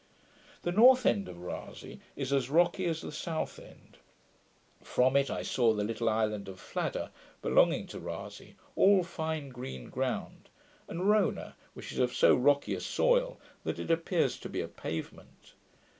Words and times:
The 0.63 0.71
north 0.71 1.05
end 1.05 1.29
of 1.29 1.37
Rasay 1.43 1.99
is 2.15 2.33
as 2.33 2.49
rocky 2.49 2.85
as 2.87 3.01
the 3.01 3.11
south 3.11 3.59
end. 3.59 3.99
From 4.81 5.15
it 5.15 5.29
I 5.29 5.43
saw 5.43 5.73
the 5.75 5.83
little 5.83 6.09
Isle 6.09 6.33
of 6.33 6.59
Fladda, 6.59 7.11
belonging 7.43 7.85
to 7.85 7.99
Rasay, 7.99 8.55
all 8.75 9.03
fine 9.03 9.49
green 9.49 9.91
ground; 9.91 10.49
and 10.87 11.07
Rona, 11.07 11.55
which 11.75 11.91
is 11.91 11.99
of 11.99 12.15
so 12.15 12.33
rocky 12.35 12.73
a 12.73 12.79
soil 12.81 13.39
that 13.63 13.77
it 13.77 13.91
appears 13.91 14.39
to 14.39 14.49
be 14.49 14.61
a 14.61 14.67
pavement. 14.67 15.53